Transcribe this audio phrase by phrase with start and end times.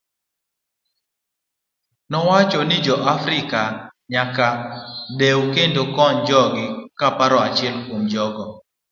[2.09, 3.61] Nowach ni jo africa
[4.13, 4.47] nyaka
[5.19, 6.65] dew kendo kony jogi
[6.99, 8.45] kaponi achiel kuom jogo.